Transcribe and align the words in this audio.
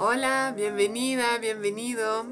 Hola, 0.00 0.54
bienvenida, 0.56 1.38
bienvenido 1.38 2.24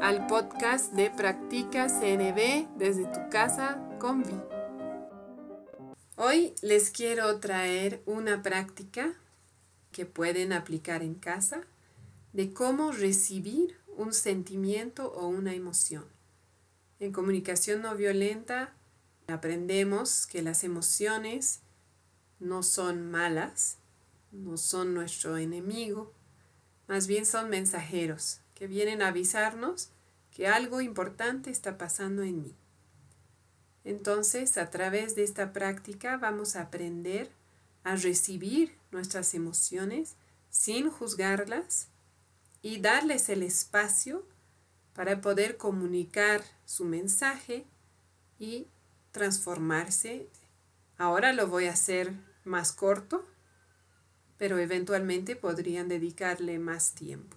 al 0.00 0.28
podcast 0.28 0.92
de 0.92 1.10
Practica 1.10 1.88
CNB 1.88 2.68
desde 2.78 3.04
tu 3.06 3.28
casa 3.32 3.84
con 3.98 4.22
Vi. 4.22 4.40
Hoy 6.14 6.54
les 6.62 6.92
quiero 6.92 7.40
traer 7.40 8.00
una 8.06 8.44
práctica 8.44 9.12
que 9.90 10.06
pueden 10.06 10.52
aplicar 10.52 11.02
en 11.02 11.16
casa 11.16 11.62
de 12.32 12.52
cómo 12.52 12.92
recibir 12.92 13.76
un 13.96 14.14
sentimiento 14.14 15.12
o 15.12 15.26
una 15.26 15.52
emoción. 15.52 16.04
En 17.00 17.10
comunicación 17.10 17.82
no 17.82 17.96
violenta 17.96 18.72
aprendemos 19.26 20.28
que 20.28 20.42
las 20.42 20.62
emociones 20.62 21.62
no 22.38 22.62
son 22.62 23.10
malas, 23.10 23.78
no 24.30 24.56
son 24.56 24.94
nuestro 24.94 25.38
enemigo, 25.38 26.12
más 26.90 27.06
bien 27.06 27.24
son 27.24 27.50
mensajeros 27.50 28.40
que 28.52 28.66
vienen 28.66 29.00
a 29.00 29.06
avisarnos 29.06 29.90
que 30.34 30.48
algo 30.48 30.80
importante 30.80 31.48
está 31.48 31.78
pasando 31.78 32.24
en 32.24 32.42
mí. 32.42 32.56
Entonces, 33.84 34.56
a 34.56 34.70
través 34.70 35.14
de 35.14 35.22
esta 35.22 35.52
práctica 35.52 36.16
vamos 36.16 36.56
a 36.56 36.62
aprender 36.62 37.30
a 37.84 37.94
recibir 37.94 38.76
nuestras 38.90 39.34
emociones 39.34 40.16
sin 40.50 40.90
juzgarlas 40.90 41.86
y 42.60 42.80
darles 42.80 43.28
el 43.28 43.44
espacio 43.44 44.26
para 44.92 45.20
poder 45.20 45.58
comunicar 45.58 46.42
su 46.64 46.84
mensaje 46.84 47.66
y 48.40 48.66
transformarse. 49.12 50.26
Ahora 50.98 51.32
lo 51.34 51.46
voy 51.46 51.66
a 51.66 51.72
hacer 51.74 52.14
más 52.42 52.72
corto, 52.72 53.24
pero 54.40 54.56
eventualmente 54.56 55.36
podrían 55.36 55.88
dedicarle 55.88 56.58
más 56.58 56.94
tiempo. 56.94 57.36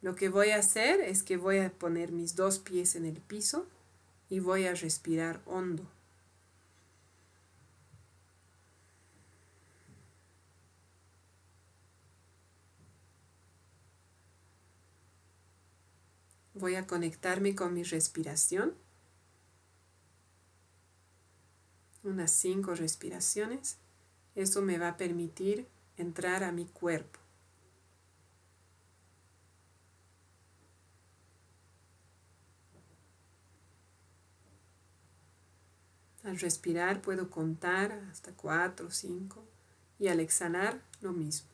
Lo 0.00 0.14
que 0.14 0.30
voy 0.30 0.52
a 0.52 0.56
hacer 0.56 1.00
es 1.00 1.22
que 1.22 1.36
voy 1.36 1.58
a 1.58 1.70
poner 1.70 2.12
mis 2.12 2.34
dos 2.34 2.58
pies 2.58 2.94
en 2.94 3.04
el 3.04 3.20
piso 3.20 3.66
y 4.30 4.38
voy 4.38 4.64
a 4.64 4.72
respirar 4.72 5.42
hondo. 5.44 5.86
Voy 16.54 16.76
a 16.76 16.86
conectarme 16.86 17.54
con 17.54 17.74
mi 17.74 17.82
respiración. 17.82 18.74
Unas 22.02 22.30
cinco 22.30 22.74
respiraciones. 22.74 23.76
Eso 24.34 24.62
me 24.62 24.78
va 24.78 24.88
a 24.88 24.96
permitir 24.96 25.66
entrar 25.96 26.42
a 26.42 26.52
mi 26.52 26.66
cuerpo. 26.66 27.20
Al 36.24 36.38
respirar 36.40 37.02
puedo 37.02 37.30
contar 37.30 37.92
hasta 38.10 38.32
cuatro 38.32 38.86
o 38.86 38.90
cinco 38.90 39.44
y 39.98 40.08
al 40.08 40.20
exhalar 40.20 40.80
lo 41.00 41.12
mismo. 41.12 41.53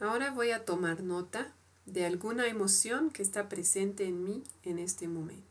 Ahora 0.00 0.30
voy 0.30 0.50
a 0.50 0.64
tomar 0.64 1.02
nota 1.02 1.52
de 1.84 2.06
alguna 2.06 2.46
emoción 2.46 3.10
que 3.10 3.22
está 3.22 3.50
presente 3.50 4.06
en 4.06 4.24
mí 4.24 4.42
en 4.62 4.78
este 4.78 5.08
momento. 5.08 5.44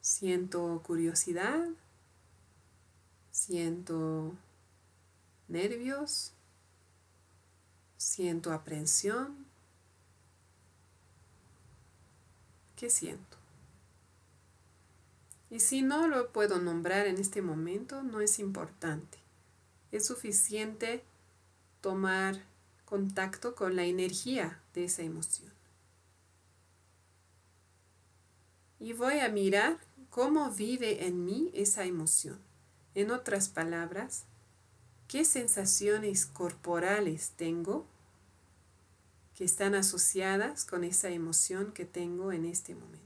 Siento 0.00 0.82
curiosidad, 0.84 1.68
siento 3.30 4.34
nervios, 5.46 6.32
siento 7.96 8.52
aprensión. 8.52 9.46
¿Qué 12.74 12.90
siento? 12.90 13.36
Y 15.48 15.60
si 15.60 15.82
no 15.82 16.08
lo 16.08 16.32
puedo 16.32 16.58
nombrar 16.58 17.06
en 17.06 17.18
este 17.18 17.40
momento, 17.40 18.02
no 18.02 18.20
es 18.20 18.40
importante. 18.40 19.18
Es 19.92 20.06
suficiente 20.06 21.04
tomar 21.82 22.40
contacto 22.86 23.54
con 23.54 23.76
la 23.76 23.84
energía 23.84 24.58
de 24.72 24.84
esa 24.84 25.02
emoción. 25.02 25.52
Y 28.80 28.94
voy 28.94 29.18
a 29.18 29.28
mirar 29.28 29.78
cómo 30.08 30.50
vive 30.50 31.06
en 31.06 31.24
mí 31.24 31.50
esa 31.54 31.84
emoción. 31.84 32.38
En 32.94 33.10
otras 33.10 33.48
palabras, 33.48 34.24
qué 35.08 35.24
sensaciones 35.24 36.26
corporales 36.26 37.32
tengo 37.36 37.86
que 39.34 39.44
están 39.44 39.74
asociadas 39.74 40.64
con 40.64 40.84
esa 40.84 41.08
emoción 41.08 41.72
que 41.72 41.84
tengo 41.84 42.32
en 42.32 42.44
este 42.44 42.74
momento. 42.74 43.02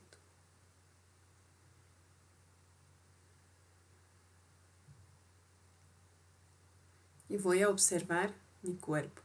Y 7.29 7.37
voy 7.37 7.63
a 7.63 7.69
observar 7.69 8.46
mi 8.67 8.75
cuerpo. 8.75 9.23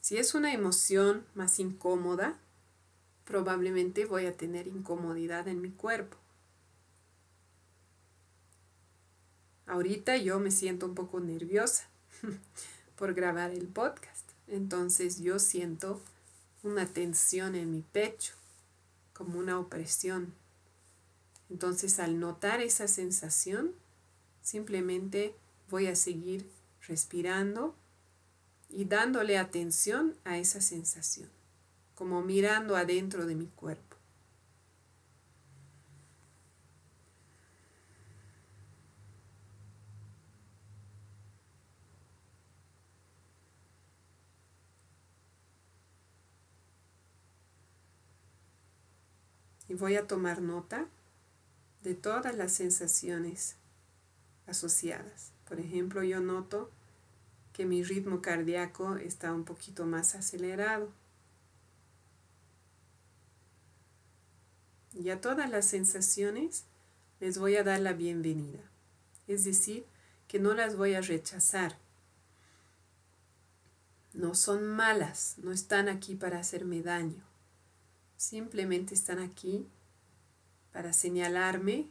Si 0.00 0.16
es 0.18 0.34
una 0.34 0.52
emoción 0.52 1.26
más 1.34 1.58
incómoda, 1.58 2.38
probablemente 3.24 4.04
voy 4.04 4.26
a 4.26 4.36
tener 4.36 4.66
incomodidad 4.68 5.48
en 5.48 5.60
mi 5.60 5.70
cuerpo. 5.70 6.16
Ahorita 9.66 10.16
yo 10.16 10.38
me 10.38 10.52
siento 10.52 10.86
un 10.86 10.94
poco 10.94 11.18
nerviosa 11.18 11.88
por 12.96 13.14
grabar 13.14 13.50
el 13.50 13.66
podcast. 13.66 14.30
Entonces 14.46 15.18
yo 15.20 15.40
siento 15.40 16.00
una 16.62 16.86
tensión 16.86 17.56
en 17.56 17.72
mi 17.72 17.82
pecho, 17.82 18.34
como 19.12 19.38
una 19.38 19.58
opresión. 19.58 20.32
Entonces 21.50 21.98
al 21.98 22.20
notar 22.20 22.60
esa 22.60 22.86
sensación, 22.86 23.72
simplemente 24.40 25.34
voy 25.68 25.88
a 25.88 25.96
seguir 25.96 26.48
respirando 26.86 27.74
y 28.68 28.84
dándole 28.84 29.38
atención 29.38 30.16
a 30.24 30.38
esa 30.38 30.60
sensación, 30.60 31.30
como 31.94 32.22
mirando 32.22 32.76
adentro 32.76 33.26
de 33.26 33.34
mi 33.34 33.46
cuerpo. 33.46 33.96
Y 49.68 49.74
voy 49.74 49.96
a 49.96 50.06
tomar 50.06 50.40
nota 50.40 50.86
de 51.82 51.94
todas 51.94 52.36
las 52.36 52.52
sensaciones 52.52 53.56
asociadas. 54.46 55.32
Por 55.48 55.60
ejemplo, 55.60 56.02
yo 56.02 56.20
noto 56.20 56.70
que 57.56 57.64
mi 57.64 57.82
ritmo 57.82 58.20
cardíaco 58.20 58.96
está 58.96 59.32
un 59.32 59.46
poquito 59.46 59.86
más 59.86 60.14
acelerado. 60.14 60.90
Y 64.92 65.08
a 65.08 65.22
todas 65.22 65.48
las 65.48 65.64
sensaciones 65.64 66.64
les 67.18 67.38
voy 67.38 67.56
a 67.56 67.64
dar 67.64 67.80
la 67.80 67.94
bienvenida. 67.94 68.60
Es 69.26 69.44
decir, 69.44 69.86
que 70.28 70.38
no 70.38 70.52
las 70.52 70.76
voy 70.76 70.92
a 70.96 71.00
rechazar. 71.00 71.78
No 74.12 74.34
son 74.34 74.66
malas, 74.66 75.36
no 75.38 75.50
están 75.50 75.88
aquí 75.88 76.14
para 76.14 76.38
hacerme 76.38 76.82
daño. 76.82 77.24
Simplemente 78.18 78.94
están 78.94 79.18
aquí 79.18 79.66
para 80.74 80.92
señalarme 80.92 81.88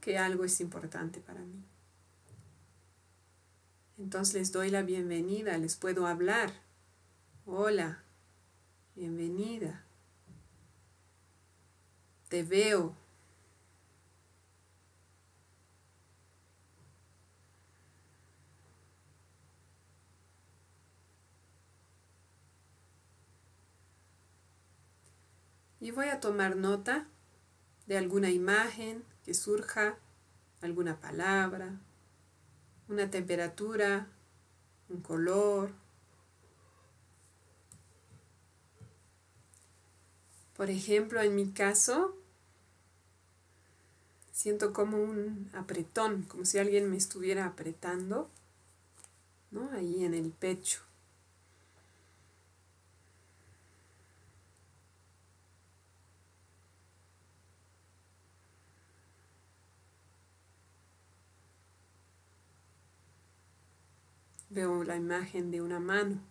que 0.00 0.16
algo 0.16 0.44
es 0.44 0.62
importante 0.62 1.20
para 1.20 1.40
mí. 1.40 1.62
Entonces 3.98 4.34
les 4.34 4.52
doy 4.52 4.70
la 4.70 4.82
bienvenida, 4.82 5.58
les 5.58 5.74
puedo 5.74 6.06
hablar. 6.06 6.52
Hola, 7.46 8.04
bienvenida. 8.94 9.84
Te 12.28 12.44
veo. 12.44 12.94
Y 25.80 25.90
voy 25.90 26.06
a 26.06 26.20
tomar 26.20 26.54
nota 26.54 27.08
de 27.86 27.98
alguna 27.98 28.30
imagen 28.30 29.04
que 29.24 29.34
surja, 29.34 29.98
alguna 30.60 31.00
palabra, 31.00 31.80
una 32.88 33.10
temperatura 33.10 34.08
un 34.88 35.00
color. 35.00 35.70
Por 40.56 40.70
ejemplo, 40.70 41.20
en 41.20 41.36
mi 41.36 41.50
caso, 41.50 42.16
siento 44.32 44.72
como 44.72 45.00
un 45.00 45.50
apretón, 45.54 46.22
como 46.22 46.44
si 46.44 46.58
alguien 46.58 46.90
me 46.90 46.96
estuviera 46.96 47.46
apretando, 47.46 48.28
¿no? 49.50 49.70
Ahí 49.72 50.04
en 50.04 50.14
el 50.14 50.30
pecho. 50.30 50.87
Veo 64.50 64.82
la 64.82 64.96
imagen 64.96 65.50
de 65.50 65.60
una 65.60 65.78
mano. 65.78 66.22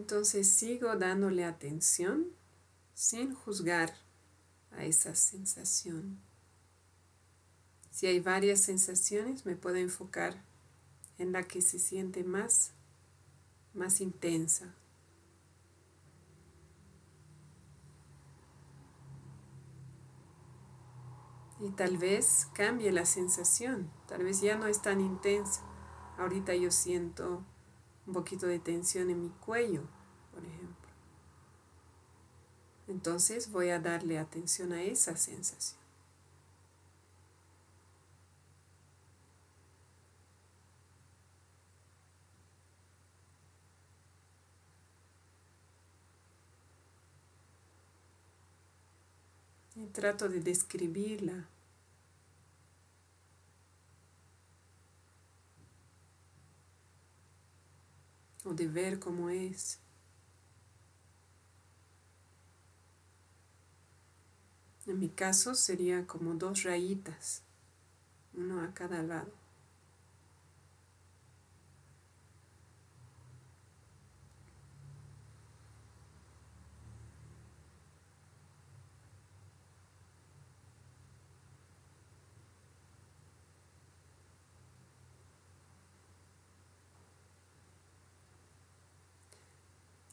Entonces 0.00 0.48
sigo 0.48 0.96
dándole 0.96 1.44
atención 1.44 2.28
sin 2.94 3.34
juzgar 3.34 3.94
a 4.70 4.86
esa 4.86 5.14
sensación. 5.14 6.18
Si 7.90 8.06
hay 8.06 8.18
varias 8.18 8.62
sensaciones, 8.62 9.44
me 9.44 9.56
puedo 9.56 9.76
enfocar 9.76 10.42
en 11.18 11.32
la 11.32 11.42
que 11.42 11.60
se 11.60 11.78
siente 11.78 12.24
más, 12.24 12.72
más 13.74 14.00
intensa. 14.00 14.74
Y 21.60 21.68
tal 21.72 21.98
vez 21.98 22.48
cambie 22.54 22.90
la 22.90 23.04
sensación, 23.04 23.90
tal 24.08 24.24
vez 24.24 24.40
ya 24.40 24.56
no 24.56 24.66
es 24.66 24.80
tan 24.80 25.02
intensa. 25.02 25.60
Ahorita 26.16 26.54
yo 26.54 26.70
siento 26.70 27.44
un 28.10 28.14
poquito 28.14 28.48
de 28.48 28.58
tensión 28.58 29.08
en 29.08 29.22
mi 29.22 29.28
cuello, 29.28 29.82
por 30.34 30.44
ejemplo. 30.44 30.88
Entonces 32.88 33.52
voy 33.52 33.70
a 33.70 33.78
darle 33.78 34.18
atención 34.18 34.72
a 34.72 34.82
esa 34.82 35.16
sensación. 35.16 35.78
Y 49.76 49.86
trato 49.86 50.28
de 50.28 50.40
describirla 50.40 51.46
o 58.50 58.54
de 58.54 58.66
ver 58.66 58.98
cómo 58.98 59.30
es. 59.30 59.78
En 64.86 64.98
mi 64.98 65.08
caso 65.08 65.54
sería 65.54 66.06
como 66.06 66.34
dos 66.34 66.64
rayitas, 66.64 67.42
uno 68.34 68.62
a 68.62 68.74
cada 68.74 69.02
lado. 69.02 69.39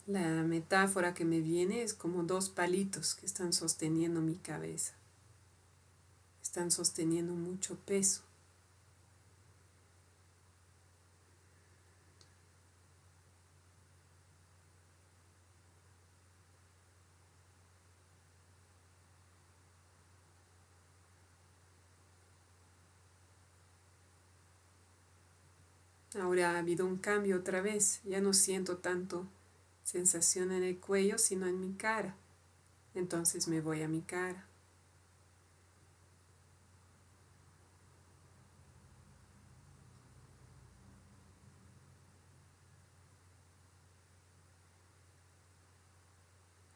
La 0.07 0.41
metáfora 0.43 1.13
que 1.13 1.25
me 1.25 1.41
viene 1.41 1.83
es 1.83 1.93
como 1.93 2.23
dos 2.23 2.49
palitos 2.49 3.13
que 3.13 3.25
están 3.25 3.51
sosteniendo 3.51 4.21
mi 4.21 4.35
cabeza. 4.35 4.93
Están 6.41 6.71
sosteniendo 6.71 7.33
mucho 7.33 7.75
peso. 7.75 8.21
Ahora 26.17 26.51
ha 26.51 26.59
habido 26.59 26.85
un 26.85 26.95
cambio 26.95 27.35
otra 27.35 27.59
vez, 27.59 27.99
ya 28.05 28.21
no 28.21 28.33
siento 28.33 28.77
tanto 28.77 29.25
sensación 29.87 30.51
en 30.51 30.63
el 30.63 30.77
cuello, 30.77 31.17
sino 31.17 31.47
en 31.47 31.61
mi 31.61 31.71
cara. 31.71 32.13
Entonces 32.93 33.47
me 33.47 33.61
voy 33.61 33.83
a 33.83 33.87
mi 33.87 34.01
cara. 34.01 34.45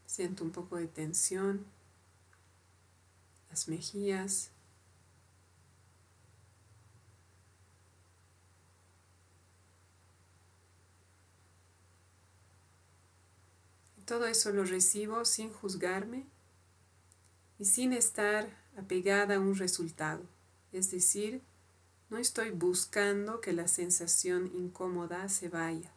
Siento 0.06 0.46
un 0.46 0.52
poco 0.52 0.78
de 0.78 0.88
tensión, 0.88 1.66
las 3.50 3.68
mejillas. 3.68 4.52
Todo 14.12 14.26
eso 14.26 14.52
lo 14.52 14.66
recibo 14.66 15.24
sin 15.24 15.54
juzgarme 15.54 16.26
y 17.58 17.64
sin 17.64 17.94
estar 17.94 18.46
apegada 18.78 19.36
a 19.36 19.40
un 19.40 19.56
resultado. 19.56 20.22
Es 20.74 20.92
decir, 20.92 21.42
no 22.10 22.18
estoy 22.18 22.50
buscando 22.50 23.40
que 23.40 23.54
la 23.54 23.70
sensación 23.70 24.52
incómoda 24.54 25.30
se 25.30 25.48
vaya. 25.48 25.94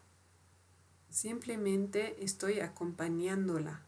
Simplemente 1.11 2.23
estoy 2.23 2.61
acompañándola. 2.61 3.81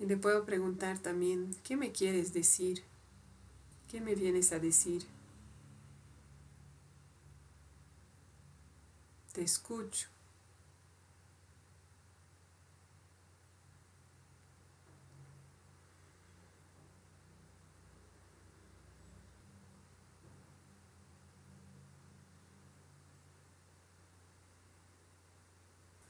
Y 0.00 0.06
le 0.06 0.16
puedo 0.16 0.46
preguntar 0.46 0.98
también, 0.98 1.54
¿qué 1.62 1.76
me 1.76 1.92
quieres 1.92 2.32
decir? 2.32 2.82
¿Qué 3.90 4.00
me 4.00 4.14
vienes 4.14 4.50
a 4.50 4.58
decir? 4.58 5.04
Te 9.34 9.42
escucho. 9.42 10.08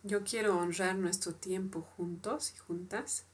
Yo 0.04 0.22
quiero 0.22 0.56
honrar 0.58 0.94
nuestro 0.94 1.34
tiempo 1.34 1.82
juntos 1.96 2.52
y 2.54 2.58
juntas 2.58 3.24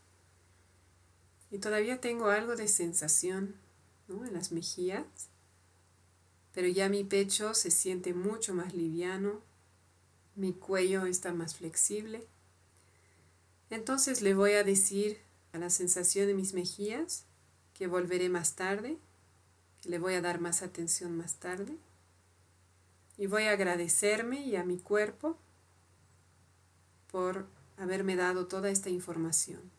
y 1.50 1.59
todavía 1.59 2.00
tengo 2.00 2.26
algo 2.29 2.57
de 2.57 2.69
sensación 2.69 3.55
en 4.09 4.33
las 4.33 4.53
mejillas, 4.53 5.05
pero 6.53 6.69
ya 6.69 6.88
mi 6.88 7.05
pecho 7.05 7.55
se 7.55 7.71
siente 7.71 8.15
mucho 8.15 8.55
más 8.55 8.75
liviano, 8.75 9.41
mi 10.35 10.53
cuello 10.53 11.07
está 11.07 11.33
más 11.33 11.57
flexible. 11.57 12.26
Entonces 13.71 14.23
le 14.23 14.35
voy 14.35 14.53
a 14.53 14.65
decir 14.65 15.19
a 15.53 15.59
la 15.59 15.71
sensación 15.71 16.26
de 16.26 16.35
mis 16.35 16.55
mejillas 16.55 17.25
que 17.75 17.87
volveré 17.87 18.29
más 18.29 18.55
tarde, 18.55 18.99
que 19.83 19.88
le 19.88 19.99
voy 19.99 20.15
a 20.15 20.23
dar 20.23 20.41
más 20.41 20.62
atención 20.62 21.17
más 21.17 21.37
tarde. 21.37 21.76
Y 23.19 23.26
voy 23.26 23.45
a 23.45 23.53
agradecerme 23.53 24.41
y 24.47 24.57
a 24.57 24.65
mi 24.65 24.79
cuerpo 24.79 25.37
por 27.11 27.47
haberme 27.76 28.15
dado 28.15 28.47
toda 28.47 28.71
esta 28.71 28.91
información. 28.91 29.75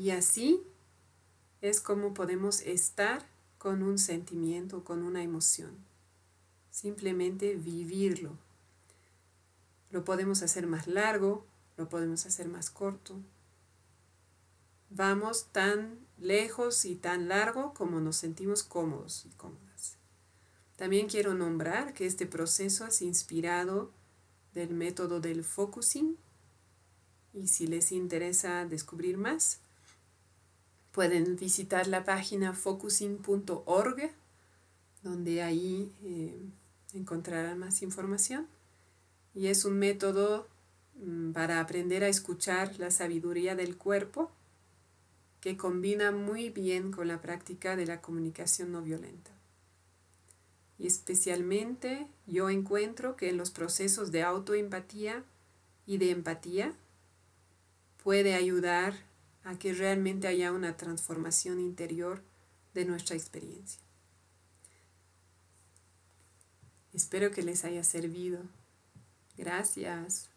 Y 0.00 0.12
así 0.12 0.62
es 1.60 1.82
como 1.82 2.14
podemos 2.14 2.62
estar 2.62 3.28
con 3.58 3.82
un 3.82 3.98
sentimiento, 3.98 4.82
con 4.82 5.02
una 5.02 5.22
emoción. 5.22 5.76
Simplemente 6.70 7.54
vivirlo. 7.56 8.38
Lo 9.90 10.02
podemos 10.02 10.40
hacer 10.42 10.66
más 10.66 10.86
largo, 10.86 11.44
lo 11.76 11.90
podemos 11.90 12.24
hacer 12.24 12.48
más 12.48 12.70
corto. 12.70 13.20
Vamos 14.88 15.48
tan 15.52 15.98
lejos 16.16 16.86
y 16.86 16.96
tan 16.96 17.28
largo 17.28 17.74
como 17.74 18.00
nos 18.00 18.16
sentimos 18.16 18.62
cómodos 18.62 19.26
y 19.26 19.28
cómodas. 19.36 19.98
También 20.76 21.08
quiero 21.08 21.34
nombrar 21.34 21.92
que 21.92 22.06
este 22.06 22.24
proceso 22.24 22.86
es 22.86 23.02
inspirado 23.02 23.92
del 24.54 24.72
método 24.72 25.20
del 25.20 25.44
focusing 25.44 26.16
y 27.34 27.48
si 27.48 27.66
les 27.66 27.92
interesa 27.92 28.64
descubrir 28.64 29.18
más, 29.18 29.60
pueden 30.92 31.36
visitar 31.36 31.86
la 31.86 32.04
página 32.04 32.52
focusing.org 32.52 34.10
donde 35.02 35.42
ahí 35.42 35.92
eh, 36.02 36.42
encontrarán 36.94 37.58
más 37.58 37.82
información. 37.82 38.46
Y 39.34 39.46
es 39.46 39.64
un 39.64 39.78
método 39.78 40.48
mm, 40.96 41.32
para 41.32 41.60
aprender 41.60 42.04
a 42.04 42.08
escuchar 42.08 42.78
la 42.78 42.90
sabiduría 42.90 43.54
del 43.54 43.76
cuerpo 43.76 44.30
que 45.40 45.56
combina 45.56 46.10
muy 46.10 46.50
bien 46.50 46.90
con 46.92 47.08
la 47.08 47.20
práctica 47.20 47.76
de 47.76 47.86
la 47.86 48.00
comunicación 48.00 48.72
no 48.72 48.82
violenta. 48.82 49.30
Y 50.78 50.86
especialmente 50.86 52.06
yo 52.26 52.50
encuentro 52.50 53.16
que 53.16 53.30
en 53.30 53.36
los 53.36 53.50
procesos 53.50 54.12
de 54.12 54.22
autoempatía 54.22 55.24
y 55.86 55.98
de 55.98 56.10
empatía 56.10 56.74
puede 58.02 58.34
ayudar 58.34 58.94
a 59.44 59.58
que 59.58 59.72
realmente 59.72 60.28
haya 60.28 60.52
una 60.52 60.76
transformación 60.76 61.58
interior 61.60 62.22
de 62.74 62.84
nuestra 62.84 63.16
experiencia. 63.16 63.80
Espero 66.92 67.30
que 67.30 67.42
les 67.42 67.64
haya 67.64 67.82
servido. 67.84 68.40
Gracias. 69.36 70.28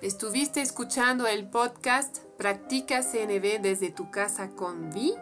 Estuviste 0.00 0.62
escuchando 0.62 1.26
el 1.26 1.48
podcast 1.48 2.18
Practica 2.36 3.02
CNB 3.02 3.60
desde 3.60 3.90
tu 3.90 4.10
casa 4.10 4.50
con 4.50 4.92
Vi 4.92 5.14